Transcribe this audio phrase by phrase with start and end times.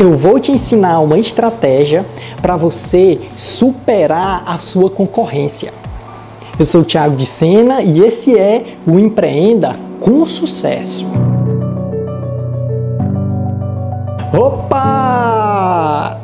[0.00, 2.06] eu vou te ensinar uma estratégia
[2.40, 5.74] para você superar a sua concorrência.
[6.58, 11.06] Eu sou o Thiago de Sena e esse é o Empreenda com Sucesso.
[14.32, 16.18] Opa!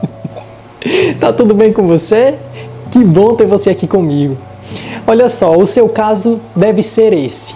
[1.20, 2.36] tá tudo bem com você?
[2.90, 4.38] Que bom ter você aqui comigo.
[5.06, 7.54] Olha só, o seu caso deve ser esse.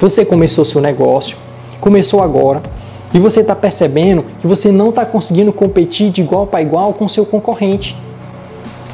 [0.00, 1.36] Você começou seu negócio,
[1.80, 2.60] começou agora,
[3.14, 7.08] e você está percebendo que você não está conseguindo competir de igual para igual com
[7.08, 7.96] seu concorrente.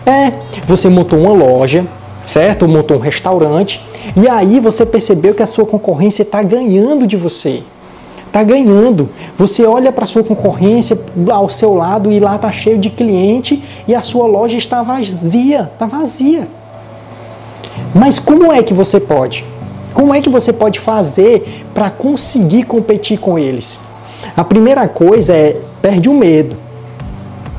[0.05, 0.33] É,
[0.67, 1.87] você montou uma loja,
[2.27, 2.67] certo?
[2.67, 3.81] Montou um restaurante
[4.17, 7.63] e aí você percebeu que a sua concorrência está ganhando de você.
[8.27, 9.09] Está ganhando.
[9.39, 10.99] Você olha para a sua concorrência
[11.31, 15.71] ao seu lado e lá está cheio de cliente e a sua loja está vazia,
[15.73, 16.49] está vazia.
[17.95, 19.45] Mas como é que você pode?
[19.95, 23.81] Como é que você pode fazer para conseguir competir com eles?
[24.39, 26.57] A primeira coisa é perde o medo.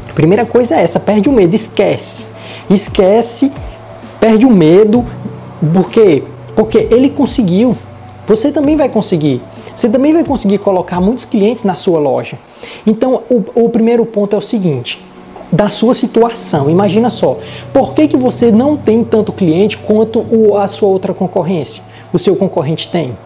[0.09, 2.23] A primeira coisa é essa, perde o medo, esquece.
[2.69, 3.51] Esquece,
[4.17, 5.05] perde o medo,
[5.73, 6.23] por quê?
[6.55, 7.75] Porque ele conseguiu.
[8.25, 9.41] Você também vai conseguir.
[9.75, 12.39] Você também vai conseguir colocar muitos clientes na sua loja.
[12.87, 15.03] Então, o, o primeiro ponto é o seguinte:
[15.51, 16.69] da sua situação.
[16.69, 17.39] Imagina só,
[17.73, 21.83] por que, que você não tem tanto cliente quanto o, a sua outra concorrência?
[22.13, 23.17] O seu concorrente tem?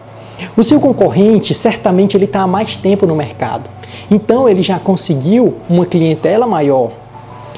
[0.56, 3.70] O seu concorrente, certamente, ele está há mais tempo no mercado.
[4.10, 6.92] Então, ele já conseguiu uma clientela maior.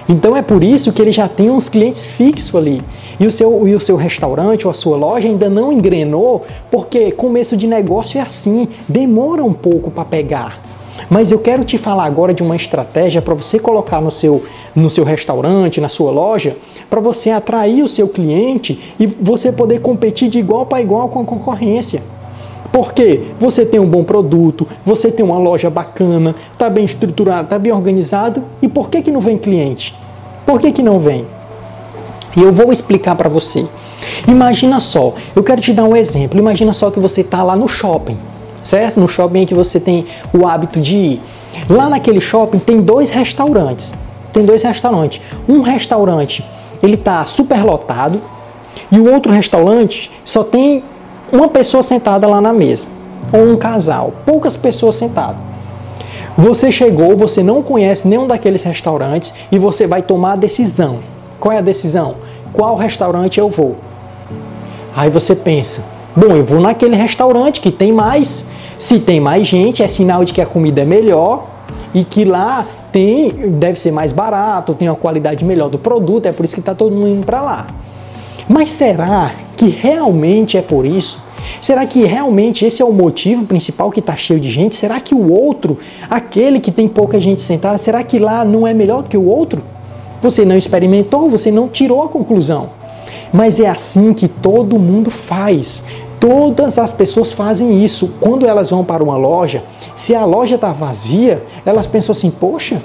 [0.08, 2.80] Então, é por isso que ele já tem uns clientes fixos ali.
[3.18, 7.10] E o seu, e o seu restaurante ou a sua loja ainda não engrenou, porque
[7.10, 10.60] começo de negócio é assim, demora um pouco para pegar.
[11.10, 14.90] Mas eu quero te falar agora de uma estratégia para você colocar no seu, no
[14.90, 16.56] seu restaurante, na sua loja,
[16.88, 21.20] para você atrair o seu cliente e você poder competir de igual para igual com
[21.20, 22.02] a concorrência.
[22.72, 27.58] Porque você tem um bom produto, você tem uma loja bacana, está bem estruturado, está
[27.58, 29.94] bem organizado, e por que, que não vem cliente?
[30.44, 31.24] Por que, que não vem?
[32.36, 33.66] E eu vou explicar para você.
[34.28, 36.38] Imagina só, eu quero te dar um exemplo.
[36.38, 38.18] Imagina só que você está lá no shopping,
[38.62, 39.00] certo?
[39.00, 41.22] No shopping que você tem o hábito de ir.
[41.68, 43.94] Lá naquele shopping tem dois restaurantes.
[44.32, 45.20] Tem dois restaurantes.
[45.48, 46.44] Um restaurante
[46.82, 48.20] ele está super lotado
[48.92, 50.84] e o outro restaurante só tem
[51.32, 52.88] uma pessoa sentada lá na mesa,
[53.32, 55.40] ou um casal, poucas pessoas sentadas.
[56.36, 61.00] Você chegou, você não conhece nenhum daqueles restaurantes e você vai tomar a decisão.
[61.40, 62.16] Qual é a decisão?
[62.52, 63.76] Qual restaurante eu vou?
[64.94, 65.84] Aí você pensa:
[66.14, 68.44] bom, eu vou naquele restaurante que tem mais.
[68.78, 71.46] Se tem mais gente, é sinal de que a comida é melhor
[71.94, 76.32] e que lá tem deve ser mais barato, tem uma qualidade melhor do produto, é
[76.32, 77.66] por isso que está todo mundo indo para lá.
[78.46, 81.24] Mas será que realmente é por isso?
[81.60, 84.76] Será que realmente esse é o motivo principal que está cheio de gente?
[84.76, 85.78] Será que o outro,
[86.10, 89.62] aquele que tem pouca gente sentada, será que lá não é melhor que o outro?
[90.22, 92.70] Você não experimentou, você não tirou a conclusão.
[93.32, 95.82] Mas é assim que todo mundo faz.
[96.18, 98.14] Todas as pessoas fazem isso.
[98.20, 99.62] Quando elas vão para uma loja,
[99.94, 102.82] se a loja está vazia, elas pensam assim: poxa,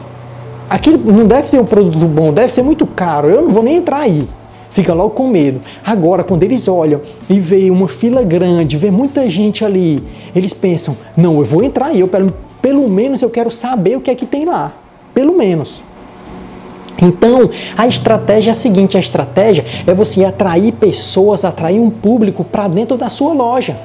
[0.69, 3.77] aqui não deve ter um produto bom, deve ser muito caro, eu não vou nem
[3.77, 4.27] entrar aí
[4.71, 5.61] fica logo com medo.
[5.85, 10.03] Agora, quando eles olham e veem uma fila grande, vê muita gente ali,
[10.35, 14.01] eles pensam: não, eu vou entrar aí, eu, pelo, pelo menos eu quero saber o
[14.01, 14.73] que é que tem lá.
[15.13, 15.81] Pelo menos.
[17.01, 22.43] Então, a estratégia é a seguinte: a estratégia é você atrair pessoas, atrair um público
[22.43, 23.75] para dentro da sua loja.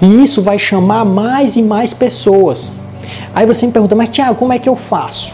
[0.00, 2.78] E isso vai chamar mais e mais pessoas.
[3.34, 5.32] Aí você me pergunta, mas Tiago, como é que eu faço?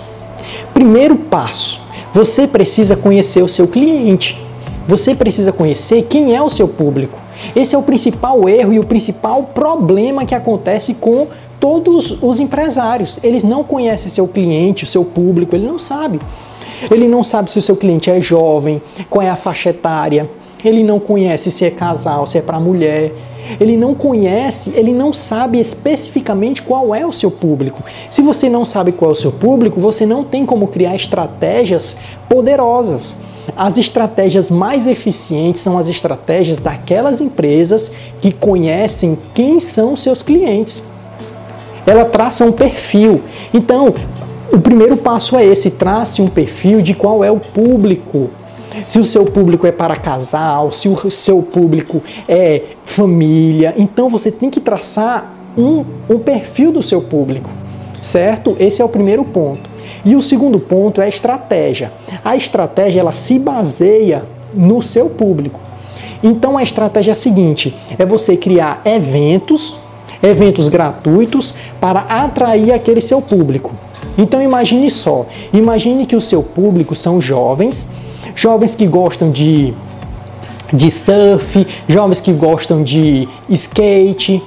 [0.73, 1.81] Primeiro passo,
[2.15, 4.48] você precisa conhecer o seu cliente.
[4.89, 7.19] Você precisa conhecer quem é o seu público.
[7.55, 11.27] Esse é o principal erro e o principal problema que acontece com
[11.61, 13.19] todos os empresários.
[13.23, 16.19] Eles não conhecem seu cliente, o seu público, ele não sabe.
[16.91, 20.31] Ele não sabe se o seu cliente é jovem, qual é a faixa etária,
[20.65, 23.13] ele não conhece se é casal, se é para mulher.
[23.61, 27.83] Ele não conhece, ele não sabe especificamente qual é o seu público.
[28.09, 31.99] Se você não sabe qual é o seu público, você não tem como criar estratégias
[32.27, 33.28] poderosas.
[33.57, 37.91] As estratégias mais eficientes são as estratégias daquelas empresas
[38.21, 40.83] que conhecem quem são seus clientes.
[41.87, 43.23] Ela traça um perfil.
[43.53, 43.95] Então,
[44.53, 48.31] o primeiro passo é esse: trace um perfil de qual é o público.
[48.87, 54.31] Se o seu público é para casal, se o seu público é família, então você
[54.31, 57.51] tem que traçar um, um perfil do seu público,
[58.03, 58.57] certo?
[58.61, 59.69] Esse é o primeiro ponto.
[60.09, 61.93] E o segundo ponto é a estratégia.
[62.25, 64.25] A estratégia ela se baseia
[64.55, 65.61] no seu público.
[66.23, 69.75] Então a estratégia é a seguinte: é você criar eventos,
[70.23, 73.75] eventos gratuitos para atrair aquele seu público.
[74.17, 77.91] Então imagine só, imagine que o seu público são jovens,
[78.35, 79.75] jovens que gostam de
[80.73, 84.43] de surf, jovens que gostam de skate,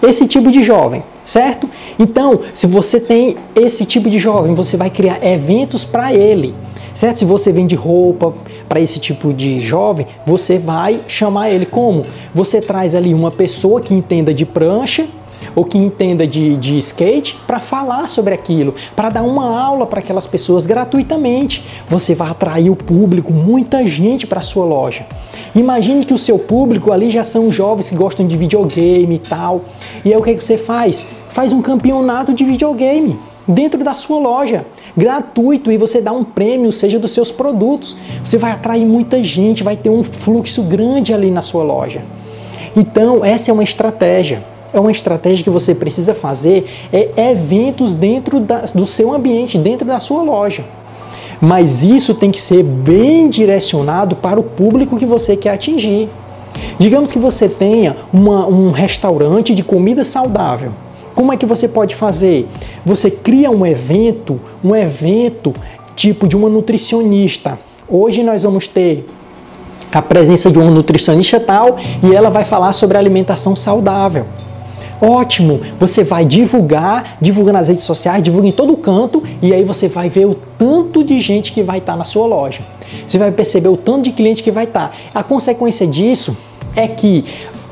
[0.00, 1.70] esse tipo de jovem, certo?
[1.96, 6.52] Então, se você tem esse tipo de jovem, você vai criar eventos para ele,
[6.92, 7.18] certo?
[7.18, 8.34] Se você vende roupa
[8.68, 12.02] para esse tipo de jovem, você vai chamar ele como?
[12.34, 15.06] Você traz ali uma pessoa que entenda de prancha,
[15.54, 20.00] ou que entenda de, de skate para falar sobre aquilo, para dar uma aula para
[20.00, 21.64] aquelas pessoas gratuitamente.
[21.88, 25.06] Você vai atrair o público, muita gente para sua loja.
[25.54, 29.62] Imagine que o seu público ali já são jovens que gostam de videogame e tal.
[30.04, 31.06] E aí o que, que você faz?
[31.28, 34.64] Faz um campeonato de videogame dentro da sua loja,
[34.96, 37.96] gratuito, e você dá um prêmio, seja dos seus produtos.
[38.24, 42.02] Você vai atrair muita gente, vai ter um fluxo grande ali na sua loja.
[42.76, 48.40] Então, essa é uma estratégia é uma estratégia que você precisa fazer é eventos dentro
[48.40, 50.64] da, do seu ambiente, dentro da sua loja.
[51.40, 56.08] Mas isso tem que ser bem direcionado para o público que você quer atingir.
[56.78, 60.72] Digamos que você tenha uma, um restaurante de comida saudável.
[61.14, 62.46] Como é que você pode fazer?
[62.84, 65.52] Você cria um evento, um evento
[65.96, 67.58] tipo de uma nutricionista.
[67.88, 69.06] Hoje nós vamos ter
[69.92, 74.26] a presença de uma nutricionista tal e ela vai falar sobre alimentação saudável.
[75.00, 75.60] Ótimo!
[75.78, 80.10] Você vai divulgar, divulga nas redes sociais, divulga em todo canto e aí você vai
[80.10, 82.60] ver o tanto de gente que vai estar na sua loja.
[83.06, 84.94] Você vai perceber o tanto de cliente que vai estar.
[85.14, 86.36] A consequência disso
[86.76, 87.24] é que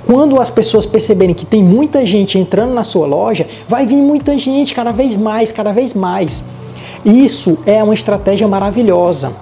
[0.06, 4.38] quando as pessoas perceberem que tem muita gente entrando na sua loja, vai vir muita
[4.38, 6.46] gente, cada vez mais, cada vez mais.
[7.04, 9.32] Isso é uma estratégia maravilhosa.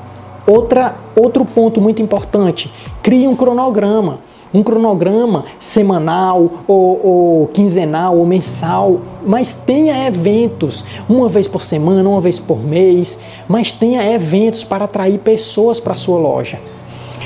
[0.45, 8.27] Outra, outro ponto muito importante: crie um cronograma um cronograma semanal ou, ou, quinzenal ou
[8.27, 10.85] mensal, mas tenha eventos.
[11.09, 15.97] Uma vez por semana, uma vez por mês, mas tenha eventos para atrair pessoas para
[15.97, 16.59] sua loja.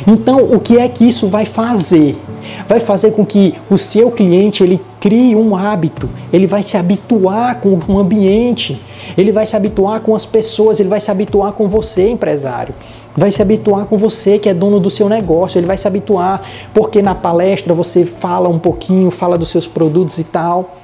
[0.06, 2.18] Então, o que é que isso vai fazer?
[2.66, 7.60] Vai fazer com que o seu cliente ele crie um hábito, ele vai se habituar
[7.60, 8.80] com o ambiente,
[9.16, 12.74] ele vai se habituar com as pessoas, ele vai se habituar com você, empresário
[13.16, 16.42] vai se habituar com você que é dono do seu negócio, ele vai se habituar
[16.72, 20.76] porque na palestra você fala um pouquinho, fala dos seus produtos e tal.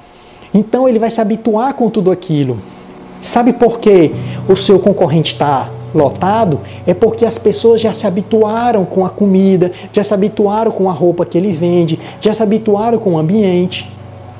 [0.53, 2.57] Então ele vai se habituar com tudo aquilo.
[3.21, 4.13] Sabe por que
[4.47, 6.59] o seu concorrente está lotado?
[6.85, 10.93] É porque as pessoas já se habituaram com a comida, já se habituaram com a
[10.93, 13.91] roupa que ele vende, já se habituaram com o ambiente.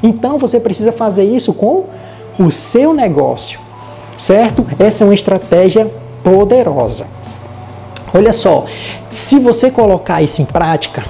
[0.01, 1.85] Então você precisa fazer isso com
[2.39, 3.59] o seu negócio,
[4.17, 4.65] certo?
[4.77, 5.91] Essa é uma estratégia
[6.23, 7.16] poderosa.
[8.13, 8.65] Olha só,
[9.09, 11.03] se você colocar isso em prática,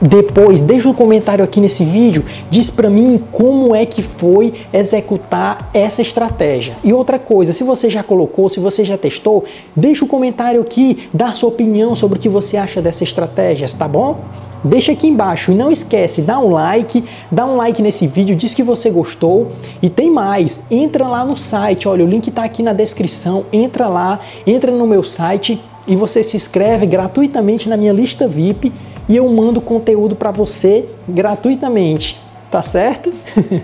[0.00, 5.70] depois deixa um comentário aqui nesse vídeo, diz para mim como é que foi executar
[5.74, 6.74] essa estratégia.
[6.84, 11.08] E outra coisa, se você já colocou, se você já testou, deixa um comentário aqui,
[11.12, 14.20] dá sua opinião sobre o que você acha dessa estratégia, tá bom?
[14.62, 18.54] Deixa aqui embaixo e não esquece, dá um like, dá um like nesse vídeo, diz
[18.54, 22.62] que você gostou e tem mais, entra lá no site, olha, o link está aqui
[22.62, 27.92] na descrição, entra lá, entra no meu site e você se inscreve gratuitamente na minha
[27.92, 28.72] lista VIP
[29.08, 32.20] e eu mando conteúdo para você gratuitamente,
[32.50, 33.10] tá certo?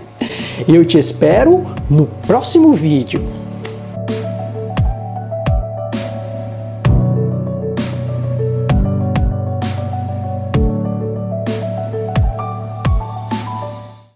[0.67, 3.23] eu te espero no próximo vídeo.